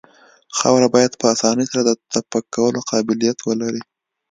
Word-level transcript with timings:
خاوره 0.57 0.87
باید 0.95 1.11
په 1.19 1.25
اسانۍ 1.33 1.65
سره 1.71 1.81
د 1.85 1.91
تپک 2.11 2.45
کولو 2.55 2.79
قابلیت 2.89 3.39
ولري 3.43 3.81